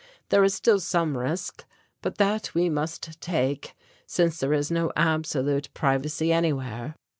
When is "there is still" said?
0.29-0.79